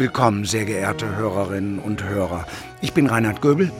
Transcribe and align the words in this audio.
Willkommen, 0.00 0.46
sehr 0.46 0.64
geehrte 0.64 1.14
Hörerinnen 1.14 1.78
und 1.78 2.02
Hörer. 2.02 2.46
Ich 2.80 2.94
bin 2.94 3.06
Reinhard 3.06 3.42
Göbel 3.42 3.70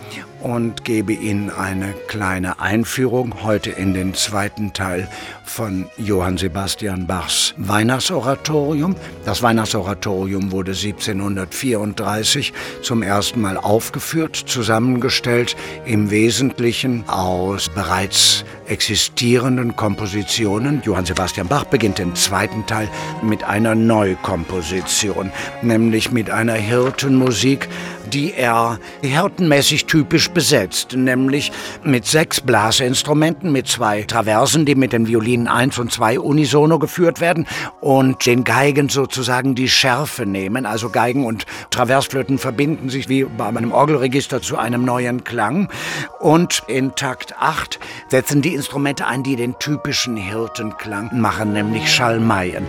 und 0.40 0.84
gebe 0.84 1.12
Ihnen 1.12 1.50
eine 1.50 1.94
kleine 2.08 2.60
Einführung 2.60 3.42
heute 3.42 3.70
in 3.70 3.94
den 3.94 4.14
zweiten 4.14 4.72
Teil 4.72 5.08
von 5.44 5.86
Johann 5.96 6.38
Sebastian 6.38 7.06
Bachs 7.06 7.54
Weihnachtsoratorium. 7.56 8.96
Das 9.24 9.42
Weihnachtsoratorium 9.42 10.52
wurde 10.52 10.72
1734 10.72 12.52
zum 12.82 13.02
ersten 13.02 13.40
Mal 13.40 13.56
aufgeführt, 13.56 14.36
zusammengestellt 14.36 15.56
im 15.84 16.10
Wesentlichen 16.10 17.08
aus 17.08 17.68
bereits 17.68 18.44
existierenden 18.66 19.74
Kompositionen. 19.74 20.82
Johann 20.84 21.04
Sebastian 21.04 21.48
Bach 21.48 21.64
beginnt 21.64 21.98
den 21.98 22.14
zweiten 22.14 22.64
Teil 22.66 22.88
mit 23.22 23.42
einer 23.42 23.74
Neukomposition, 23.74 25.32
nämlich 25.62 26.12
mit 26.12 26.30
einer 26.30 26.54
Hirtenmusik, 26.54 27.68
die 28.10 28.34
er 28.34 28.78
hirtenmäßig 29.02 29.86
typisch 29.86 30.30
besetzt, 30.30 30.96
nämlich 30.96 31.52
mit 31.84 32.06
sechs 32.06 32.40
Blasinstrumenten, 32.40 33.52
mit 33.52 33.68
zwei 33.68 34.02
Traversen, 34.02 34.64
die 34.64 34.74
mit 34.74 34.92
den 34.92 35.06
Violinen 35.06 35.48
1 35.48 35.78
und 35.78 35.92
2 35.92 36.20
unisono 36.20 36.78
geführt 36.78 37.20
werden 37.20 37.46
und 37.80 38.26
den 38.26 38.44
Geigen 38.44 38.88
sozusagen 38.88 39.54
die 39.54 39.68
Schärfe 39.68 40.26
nehmen. 40.26 40.66
Also 40.66 40.90
Geigen 40.90 41.24
und 41.24 41.46
Traversflöten 41.70 42.38
verbinden 42.38 42.90
sich 42.90 43.08
wie 43.08 43.24
bei 43.24 43.46
einem 43.46 43.72
Orgelregister 43.72 44.42
zu 44.42 44.58
einem 44.58 44.84
neuen 44.84 45.24
Klang 45.24 45.68
und 46.18 46.62
in 46.66 46.94
Takt 46.94 47.34
8 47.38 47.78
setzen 48.08 48.42
die 48.42 48.54
Instrumente 48.54 49.06
ein, 49.06 49.22
die 49.22 49.36
den 49.36 49.58
typischen 49.58 50.16
Hirtenklang 50.16 51.20
machen, 51.20 51.52
nämlich 51.52 51.92
Schalmeien. 51.92 52.66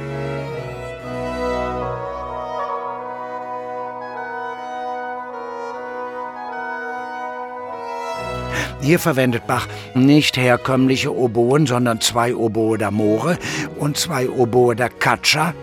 Hier 8.82 8.98
verwendet 8.98 9.46
Bach 9.46 9.68
nicht 9.94 10.38
herkömmliche 10.38 11.16
Oboen, 11.16 11.68
sondern 11.68 12.02
zwei 12.02 12.36
Oboe 12.36 12.78
d'Amore 12.78 13.38
und 13.78 13.98
zwei 13.98 14.30
Oboe 14.30 14.76
da 14.76 14.90
Caccia 14.90 15.54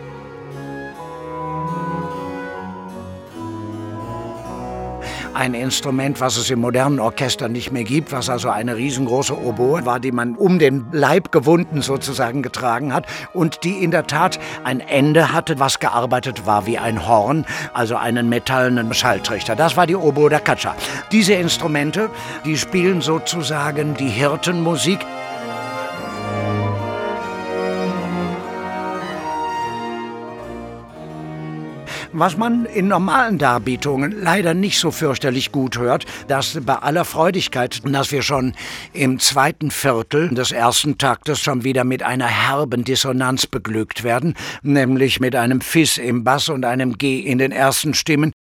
ein 5.38 5.54
Instrument, 5.54 6.20
was 6.20 6.36
es 6.36 6.50
im 6.50 6.60
modernen 6.60 6.98
Orchester 6.98 7.48
nicht 7.48 7.70
mehr 7.70 7.84
gibt, 7.84 8.10
was 8.10 8.28
also 8.28 8.50
eine 8.50 8.76
riesengroße 8.76 9.38
Oboe 9.38 9.86
war, 9.86 10.00
die 10.00 10.10
man 10.10 10.34
um 10.34 10.58
den 10.58 10.86
Leib 10.90 11.30
gewunden 11.30 11.80
sozusagen 11.80 12.42
getragen 12.42 12.92
hat 12.92 13.06
und 13.32 13.62
die 13.62 13.84
in 13.84 13.92
der 13.92 14.08
Tat 14.08 14.40
ein 14.64 14.80
Ende 14.80 15.32
hatte, 15.32 15.60
was 15.60 15.78
gearbeitet 15.78 16.44
war 16.44 16.66
wie 16.66 16.78
ein 16.78 17.06
Horn, 17.06 17.46
also 17.72 17.94
einen 17.94 18.28
metallenen 18.28 18.92
Schalltrichter. 18.92 19.54
Das 19.54 19.76
war 19.76 19.86
die 19.86 19.94
Oboe 19.94 20.28
da 20.28 20.40
Caccia. 20.40 20.74
Diese 21.12 21.34
Instrumente, 21.34 22.10
die 22.44 22.58
spielen 22.58 23.00
sozusagen 23.00 23.94
die 23.94 24.08
Hirtenmusik 24.08 24.98
Was 32.18 32.36
man 32.36 32.66
in 32.66 32.88
normalen 32.88 33.38
Darbietungen 33.38 34.10
leider 34.20 34.52
nicht 34.52 34.80
so 34.80 34.90
fürchterlich 34.90 35.52
gut 35.52 35.78
hört, 35.78 36.04
dass 36.26 36.58
bei 36.66 36.74
aller 36.74 37.04
Freudigkeit, 37.04 37.80
dass 37.84 38.10
wir 38.10 38.22
schon 38.22 38.54
im 38.92 39.20
zweiten 39.20 39.70
Viertel 39.70 40.28
des 40.30 40.50
ersten 40.50 40.98
Taktes 40.98 41.38
schon 41.38 41.62
wieder 41.62 41.84
mit 41.84 42.02
einer 42.02 42.26
herben 42.26 42.82
Dissonanz 42.82 43.46
beglückt 43.46 44.02
werden, 44.02 44.34
nämlich 44.62 45.20
mit 45.20 45.36
einem 45.36 45.60
Fis 45.60 45.96
im 45.96 46.24
Bass 46.24 46.48
und 46.48 46.64
einem 46.64 46.98
G 46.98 47.20
in 47.20 47.38
den 47.38 47.52
ersten 47.52 47.94
Stimmen. 47.94 48.32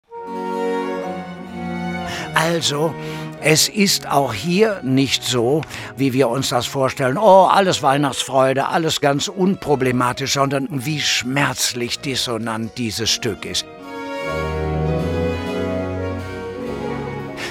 Also, 2.33 2.95
es 3.41 3.69
ist 3.69 4.09
auch 4.09 4.33
hier 4.33 4.81
nicht 4.83 5.23
so, 5.23 5.61
wie 5.95 6.13
wir 6.13 6.29
uns 6.29 6.49
das 6.49 6.65
vorstellen, 6.65 7.19
oh, 7.19 7.45
alles 7.45 7.83
Weihnachtsfreude, 7.83 8.67
alles 8.67 9.01
ganz 9.01 9.27
unproblematisch, 9.27 10.33
sondern 10.33 10.67
wie 10.71 10.99
schmerzlich 10.99 11.99
dissonant 11.99 12.75
dieses 12.79 13.11
Stück 13.11 13.45
ist. 13.45 13.67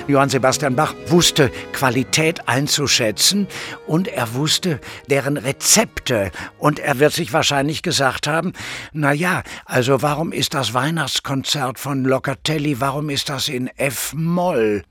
Johann 0.09 0.29
Sebastian 0.29 0.77
Bach 0.77 0.95
wusste 1.09 1.51
Qualität 1.73 2.49
einzuschätzen 2.49 3.49
und 3.87 4.07
er 4.07 4.35
wusste 4.35 4.81
deren 5.11 5.37
Rezepte 5.37 6.31
und 6.59 6.79
er 6.79 7.01
wird 7.01 7.13
sich 7.13 7.33
wahrscheinlich 7.33 7.83
gesagt 7.83 8.29
haben, 8.29 8.53
na 8.93 9.13
ja, 9.13 9.43
also 9.65 10.03
warum 10.03 10.33
ist 10.33 10.55
das 10.55 10.75
Weihnachtskonzert 10.75 11.81
von 11.81 12.05
Locatelli, 12.05 12.81
warum 12.81 13.11
ist 13.11 13.29
das 13.29 13.49
in 13.49 13.69
F 13.77 14.13
Moll? 14.15 14.85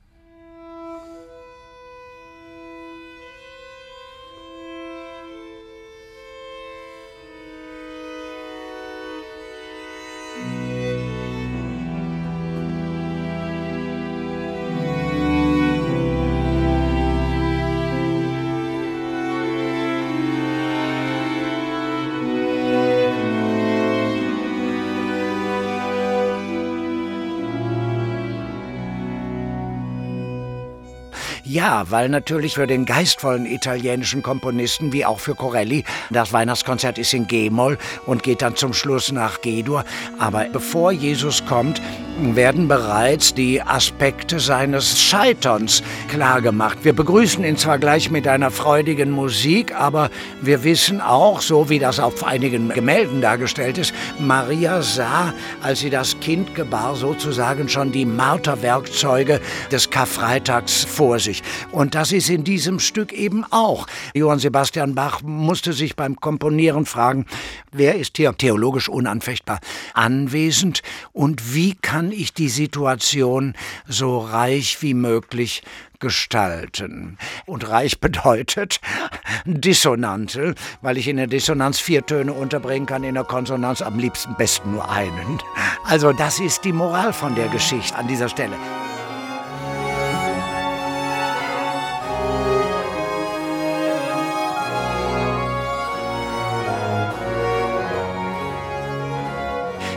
Ja, 31.48 31.92
weil 31.92 32.10
natürlich 32.10 32.56
für 32.56 32.66
den 32.66 32.86
geistvollen 32.86 33.46
italienischen 33.46 34.24
Komponisten 34.24 34.92
wie 34.92 35.06
auch 35.06 35.20
für 35.20 35.36
Corelli 35.36 35.84
das 36.10 36.34
Weihnachtskonzert 36.34 36.98
ist 36.98 37.14
in 37.14 37.28
G-Moll 37.28 37.78
und 38.08 38.24
geht 38.24 38.42
dann 38.42 38.56
zum 38.56 38.74
Schluss 38.74 39.12
nach 39.12 39.42
G-Dur. 39.42 39.86
Aber 40.18 40.46
bevor 40.52 40.92
Jesus 40.92 41.46
kommt, 41.46 41.84
werden 42.18 42.68
bereits 42.68 43.34
die 43.34 43.62
Aspekte 43.62 44.40
seines 44.40 45.00
Scheiterns 45.00 45.84
klargemacht. 46.10 46.84
Wir 46.84 46.94
begrüßen 46.94 47.44
ihn 47.44 47.58
zwar 47.58 47.78
gleich 47.78 48.10
mit 48.10 48.28
einer 48.28 48.52
freudigen 48.52 49.12
Musik, 49.12 49.76
aber 49.76 50.10
wir 50.42 50.64
wissen 50.64 51.02
auch, 51.02 51.42
so 51.42 51.70
wie 51.70 51.80
das 51.80 52.00
auf 52.00 52.24
einigen 52.24 52.70
Gemälden 52.70 53.22
dargestellt 53.22 53.78
ist, 53.78 53.94
Maria 54.20 54.82
sah, 54.82 55.34
als 55.62 55.80
sie 55.80 55.90
das 55.90 56.20
Kind 56.20 56.56
gebar, 56.56 56.96
sozusagen 56.96 57.68
schon 57.68 57.92
die 57.92 58.06
Marterwerkzeuge 58.06 59.42
des 59.72 59.90
Karfreitags 59.90 60.84
vor 60.84 61.20
sich. 61.20 61.44
Und 61.72 61.96
das 61.96 62.12
ist 62.12 62.30
in 62.30 62.44
diesem 62.44 62.80
Stück 62.80 63.12
eben 63.12 63.44
auch. 63.52 63.88
Johann 64.14 64.40
Sebastian 64.40 64.96
Bach 64.96 65.22
musste 65.22 65.74
sich 65.74 65.96
beim 65.96 66.16
Komponieren 66.16 66.86
fragen, 66.86 67.26
wer 67.72 67.96
ist 67.96 68.18
hier 68.18 68.36
theologisch 68.38 68.90
unanfechtbar 68.90 69.60
anwesend 69.94 70.82
und 71.14 71.54
wie 71.54 71.76
kann 71.76 72.05
ich 72.12 72.34
die 72.34 72.50
Situation 72.50 73.54
so 73.88 74.20
reich 74.20 74.82
wie 74.82 74.94
möglich 74.94 75.64
gestalten. 76.00 77.18
Und 77.46 77.68
reich 77.70 78.00
bedeutet 78.00 78.80
Dissonante, 79.46 80.56
weil 80.82 80.98
ich 80.98 81.08
in 81.08 81.18
der 81.18 81.28
Dissonanz 81.28 81.80
vier 81.80 82.06
Töne 82.06 82.34
unterbringen 82.34 82.86
kann, 82.86 83.04
in 83.04 83.16
der 83.16 83.24
Konsonanz 83.24 83.82
am 83.82 83.98
liebsten 83.98 84.36
besten 84.36 84.72
nur 84.72 84.90
einen. 84.90 85.40
Also 85.84 86.14
das 86.14 86.40
ist 86.40 86.64
die 86.64 86.74
Moral 86.74 87.14
von 87.14 87.36
der 87.36 87.48
Geschichte 87.48 87.96
an 87.96 88.08
dieser 88.08 88.30
Stelle. 88.30 88.56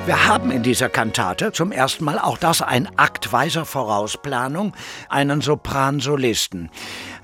Wir 0.09 0.27
haben 0.27 0.51
in 0.51 0.63
dieser 0.63 0.88
Kantate 0.88 1.53
zum 1.53 1.71
ersten 1.71 2.03
Mal 2.03 2.19
auch 2.19 2.38
das 2.38 2.62
ein 2.62 2.88
Akt 2.97 3.31
weiser 3.31 3.67
Vorausplanung, 3.67 4.75
einen 5.11 5.43
Sopransolisten. 5.43 6.71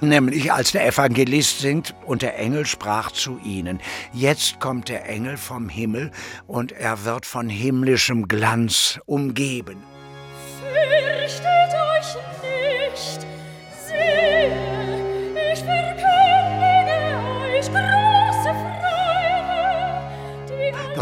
Nämlich 0.03 0.53
als 0.53 0.73
der 0.73 0.87
Evangelist 0.87 1.61
singt 1.61 1.95
und 2.05 2.21
der 2.21 2.39
Engel 2.39 2.67
sprach 2.67 3.11
zu 3.11 3.41
ihnen. 3.43 3.81
Jetzt 4.13 4.61
kommt 4.61 4.91
der 4.91 5.09
Engel 5.09 5.39
vom 5.39 5.71
Himmel 5.71 6.11
und 6.47 6.73
er 6.73 7.07
wird 7.07 7.25
von 7.25 7.49
himmlischem 7.49 8.29
Glanz 8.29 9.01
umgeben. 9.07 9.83
Fürchtet 10.61 11.47
euch 11.47 12.17
nicht, 12.43 13.27
sehe, 13.89 14.24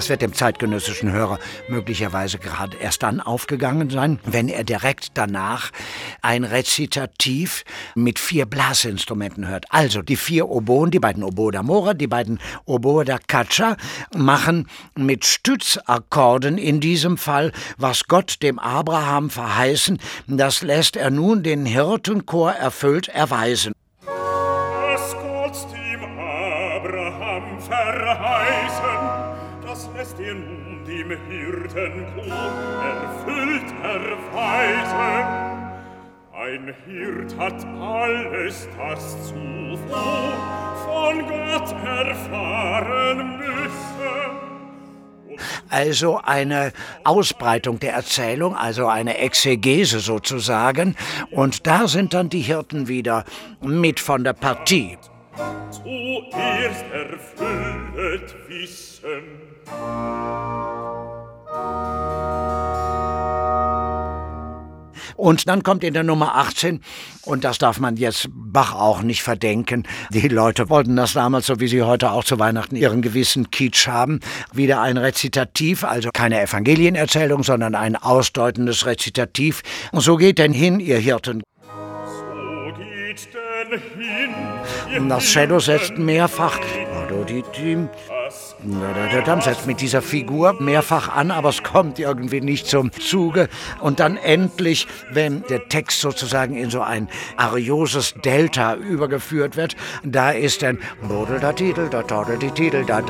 Das 0.02 0.08
wird 0.08 0.22
dem 0.22 0.32
zeitgenössischen 0.32 1.12
Hörer 1.12 1.38
möglicherweise 1.68 2.38
gerade 2.38 2.76
erst 2.76 3.04
dann 3.04 3.20
aufgegangen 3.20 3.88
sein, 3.88 4.18
wenn 4.24 4.48
er 4.48 4.64
direkt 4.64 5.12
danach 5.14 5.70
ein 6.22 6.42
Rezitativ 6.42 7.62
mit 7.94 8.18
vier 8.18 8.46
Blasinstrumenten 8.46 9.46
hört. 9.46 9.66
Also 9.70 10.02
die 10.02 10.16
vier 10.16 10.48
Oboen, 10.48 10.90
die 10.90 10.98
beiden 10.98 11.22
Oboe 11.22 11.52
d'Amore, 11.52 11.94
die 11.94 12.08
beiden 12.08 12.40
Oboe 12.64 13.04
da 13.04 13.18
Caccia 13.28 13.76
machen 14.12 14.66
mit 14.96 15.24
Stützakkorden 15.24 16.58
in 16.58 16.80
diesem 16.80 17.16
Fall, 17.16 17.52
was 17.76 18.08
Gott 18.08 18.42
dem 18.42 18.58
Abraham 18.58 19.30
verheißen, 19.30 20.00
das 20.26 20.62
lässt 20.62 20.96
er 20.96 21.10
nun 21.10 21.44
den 21.44 21.64
Hirtenchor 21.64 22.50
erfüllt 22.50 23.06
erweisen. 23.06 23.72
Was 24.04 25.12
Gott 25.12 25.68
dem 25.72 26.02
Abraham 26.18 27.60
verheißen, 27.60 29.32
das 29.72 29.88
lässt 29.96 30.20
er 30.20 30.34
nun 30.34 30.84
dem 30.84 31.08
Hirtenchor 31.30 32.26
erfüllt 32.84 33.72
erweisen. 33.82 35.24
Ein 36.34 36.74
Hirt 36.84 37.38
hat 37.38 37.64
alles 37.80 38.68
das 38.76 39.28
zuvor 39.28 40.34
von 40.84 41.20
Gott 41.26 41.72
erfahren 41.86 43.38
müssen. 43.38 44.32
Also 45.70 46.20
eine 46.22 46.72
Ausbreitung 47.04 47.80
der 47.80 47.94
Erzählung, 47.94 48.54
also 48.54 48.88
eine 48.88 49.16
Exegese 49.18 50.00
sozusagen. 50.00 50.96
Und 51.30 51.66
da 51.66 51.88
sind 51.88 52.12
dann 52.12 52.28
die 52.28 52.42
Hirten 52.42 52.88
wieder 52.88 53.24
mit 53.62 54.00
von 54.00 54.22
der 54.22 54.34
Partie. 54.34 54.98
Zuerst 55.70 56.84
erfüllet 56.92 58.34
Wissen. 58.48 59.52
Und 65.16 65.48
dann 65.48 65.62
kommt 65.62 65.84
in 65.84 65.94
der 65.94 66.02
Nummer 66.02 66.34
18, 66.36 66.80
und 67.22 67.44
das 67.44 67.58
darf 67.58 67.78
man 67.78 67.96
jetzt 67.96 68.28
Bach 68.32 68.74
auch 68.74 69.02
nicht 69.02 69.22
verdenken, 69.22 69.84
die 70.10 70.26
Leute 70.28 70.68
wollten 70.68 70.96
das 70.96 71.12
damals, 71.12 71.46
so 71.46 71.60
wie 71.60 71.68
sie 71.68 71.82
heute 71.82 72.10
auch 72.10 72.24
zu 72.24 72.38
Weihnachten 72.38 72.76
ihren 72.76 73.02
gewissen 73.02 73.50
Kitsch 73.50 73.86
haben, 73.86 74.20
wieder 74.52 74.80
ein 74.80 74.96
Rezitativ, 74.96 75.84
also 75.84 76.10
keine 76.12 76.40
Evangelienerzählung, 76.40 77.44
sondern 77.44 77.74
ein 77.74 77.96
ausdeutendes 77.96 78.84
Rezitativ. 78.86 79.62
Und 79.92 80.00
so 80.00 80.16
geht 80.16 80.38
denn 80.38 80.52
hin, 80.52 80.80
ihr 80.80 80.98
Hirten. 80.98 81.42
So 82.04 82.72
geht 82.76 83.28
denn 83.32 83.80
hin. 83.96 84.34
Das 85.08 85.24
Cello 85.24 85.58
setzt 85.58 85.98
mehrfach 85.98 86.58
dann 89.24 89.40
setzt 89.40 89.66
mit 89.66 89.80
dieser 89.80 90.02
Figur 90.02 90.54
mehrfach 90.60 91.08
an, 91.08 91.30
aber 91.30 91.48
es 91.48 91.62
kommt 91.62 91.98
irgendwie 91.98 92.40
nicht 92.40 92.66
zum 92.66 92.92
Zuge. 92.92 93.48
Und 93.80 94.00
dann 94.00 94.16
endlich, 94.16 94.86
wenn 95.10 95.42
der 95.48 95.68
Text 95.68 96.00
sozusagen 96.00 96.56
in 96.56 96.70
so 96.70 96.80
ein 96.80 97.08
arioses 97.36 98.14
Delta 98.24 98.74
übergeführt 98.74 99.56
wird, 99.56 99.76
da 100.04 100.30
ist 100.30 100.62
dann 100.62 100.78
Bodel 101.08 101.40
da 101.40 101.52
Titel, 101.52 101.88
da 101.88 102.02
Titel, 102.54 102.84
da 102.84 103.00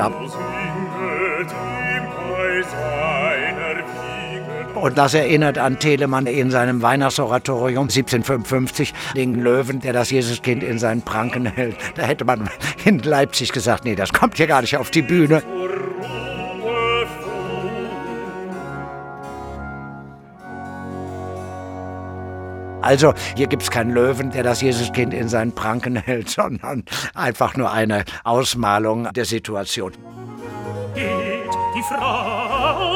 Und 4.83 4.99
das 4.99 5.15
erinnert 5.15 5.59
an 5.59 5.79
Telemann 5.79 6.27
in 6.27 6.51
seinem 6.51 6.83
Weihnachtsoratorium 6.83 7.85
1755, 7.85 8.93
den 9.15 9.37
Löwen, 9.37 9.79
der 9.79 9.93
das 9.93 10.11
Jesuskind 10.11 10.65
in 10.65 10.81
seinen 10.81 11.03
Pranken 11.03 11.47
hält. 11.47 11.77
Da 11.95 12.03
hätte 12.03 12.25
man 12.25 12.51
in 12.85 12.99
Leipzig 12.99 13.53
gesagt, 13.53 13.85
nee, 13.85 13.95
das 13.95 14.13
kommt 14.13 14.39
hier 14.39 14.49
gar 14.49 14.61
nicht 14.61 14.77
auf 14.77 14.91
die 14.91 15.03
Bühne. 15.03 15.41
Also 22.81 23.15
hier 23.37 23.47
gibt 23.47 23.63
es 23.63 23.71
keinen 23.71 23.93
Löwen, 23.93 24.33
der 24.33 24.43
das 24.43 24.63
Jesuskind 24.63 25.15
in 25.15 25.29
seinen 25.29 25.53
Pranken 25.53 25.95
hält, 25.95 26.29
sondern 26.31 26.83
einfach 27.15 27.57
nur 27.57 27.71
eine 27.71 28.05
Ausmalung 28.25 29.09
der 29.13 29.27
Situation. 29.27 29.93
geht 30.97 31.55
die 31.77 31.83
schön. 31.85 32.92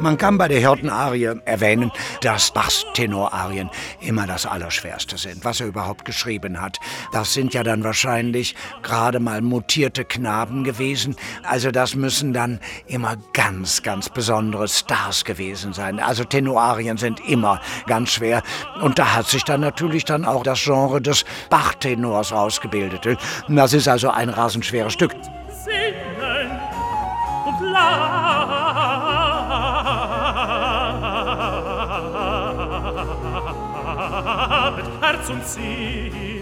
Man 0.00 0.18
kann 0.18 0.38
bei 0.38 0.48
der 0.48 0.60
Hirtenarie 0.60 1.40
erwähnen, 1.44 1.90
dass 2.20 2.50
Bachs 2.50 2.84
Tenorarien 2.94 3.70
immer 4.00 4.26
das 4.26 4.46
Allerschwerste 4.46 5.16
sind, 5.16 5.44
was 5.44 5.60
er 5.60 5.66
überhaupt 5.66 6.04
geschrieben 6.04 6.60
hat. 6.60 6.78
Das 7.12 7.32
sind 7.32 7.54
ja 7.54 7.62
dann 7.62 7.82
wahrscheinlich 7.82 8.54
gerade 8.82 9.20
mal 9.20 9.40
mutierte 9.40 10.04
Knaben 10.04 10.64
gewesen. 10.64 11.16
Also 11.42 11.70
das 11.70 11.94
müssen 11.94 12.32
dann 12.32 12.60
immer 12.86 13.16
ganz, 13.32 13.82
ganz 13.82 14.08
besondere 14.08 14.68
Stars 14.68 15.24
gewesen 15.24 15.72
sein. 15.72 15.98
Also 16.00 16.24
Tenorarien 16.24 16.96
sind 16.96 17.20
immer 17.28 17.60
ganz 17.86 18.10
schwer. 18.10 18.42
Und 18.82 18.98
da 18.98 19.14
hat 19.14 19.26
sich 19.26 19.44
dann 19.44 19.60
natürlich 19.60 20.04
dann 20.04 20.24
auch 20.24 20.42
das 20.42 20.62
Genre 20.62 21.00
des 21.00 21.24
Bachtenors 21.50 22.32
ausgebildet. 22.32 23.18
Das 23.48 23.72
ist 23.72 23.88
also 23.88 24.10
ein 24.10 24.28
rasend 24.28 24.64
schweres 24.64 24.92
Stück. 24.92 25.14
Sinne. 35.44 36.36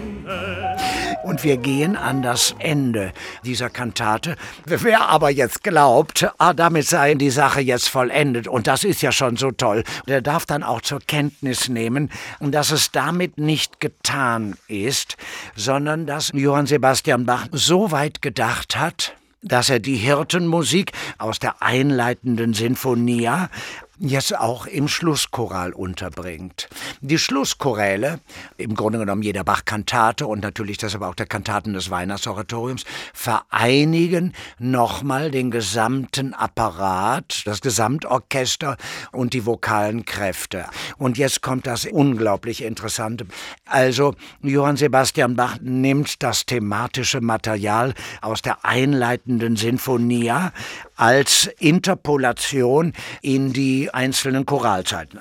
Und 1.23 1.43
wir 1.43 1.57
gehen 1.57 1.95
an 1.95 2.21
das 2.21 2.55
Ende 2.59 3.11
dieser 3.43 3.69
Kantate. 3.69 4.35
Wer 4.65 5.09
aber 5.09 5.31
jetzt 5.31 5.63
glaubt, 5.63 6.27
ah, 6.37 6.53
damit 6.53 6.85
sei 6.85 7.15
die 7.15 7.31
Sache 7.31 7.61
jetzt 7.61 7.89
vollendet, 7.89 8.47
und 8.47 8.67
das 8.67 8.83
ist 8.83 9.01
ja 9.01 9.11
schon 9.11 9.37
so 9.37 9.51
toll, 9.51 9.83
der 10.07 10.21
darf 10.21 10.45
dann 10.45 10.61
auch 10.61 10.81
zur 10.81 10.99
Kenntnis 10.99 11.67
nehmen, 11.67 12.11
dass 12.39 12.71
es 12.71 12.91
damit 12.91 13.39
nicht 13.39 13.79
getan 13.79 14.55
ist, 14.67 15.17
sondern 15.55 16.05
dass 16.05 16.31
Johann 16.33 16.67
Sebastian 16.67 17.25
Bach 17.25 17.47
so 17.51 17.91
weit 17.91 18.21
gedacht 18.21 18.77
hat, 18.77 19.15
dass 19.41 19.69
er 19.69 19.79
die 19.79 19.95
Hirtenmusik 19.95 20.91
aus 21.17 21.39
der 21.39 21.61
einleitenden 21.61 22.53
Sinfonia 22.53 23.49
jetzt 23.97 24.37
auch 24.37 24.65
im 24.67 24.87
Schlusschoral 24.87 25.73
unterbringt. 25.73 26.67
Die 27.01 27.17
Schlusschoräle, 27.17 28.19
im 28.57 28.75
Grunde 28.75 28.99
genommen 28.99 29.21
jeder 29.21 29.43
Bach-Kantate 29.43 30.27
und 30.27 30.41
natürlich 30.41 30.77
deshalb 30.77 31.03
auch 31.03 31.15
der 31.15 31.25
Kantaten 31.25 31.73
des 31.73 31.89
Weihnachtsoratoriums, 31.89 32.83
vereinigen 33.13 34.33
nochmal 34.59 35.31
den 35.31 35.51
gesamten 35.51 36.33
Apparat, 36.33 37.43
das 37.45 37.61
Gesamtorchester 37.61 38.77
und 39.11 39.33
die 39.33 39.45
vokalen 39.45 40.05
Kräfte. 40.05 40.65
Und 40.97 41.17
jetzt 41.17 41.41
kommt 41.41 41.67
das 41.67 41.85
unglaublich 41.85 42.63
Interessante. 42.63 43.25
Also 43.65 44.15
Johann 44.41 44.77
Sebastian 44.77 45.35
Bach 45.35 45.57
nimmt 45.61 46.21
das 46.23 46.45
thematische 46.45 47.21
Material 47.21 47.93
aus 48.21 48.41
der 48.41 48.65
einleitenden 48.65 49.55
Sinfonia 49.55 50.51
als 50.95 51.49
Interpolation 51.59 52.93
in 53.21 53.53
die 53.53 53.93
einzelnen 53.93 54.45
Choralzeiten. 54.45 55.19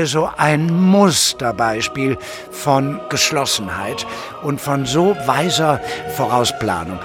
Also 0.00 0.30
ein 0.34 0.72
Musterbeispiel 0.72 2.16
von 2.50 3.02
Geschlossenheit 3.10 4.06
und 4.40 4.58
von 4.58 4.86
so 4.86 5.14
weiser 5.26 5.78
Vorausplanung. 6.16 6.98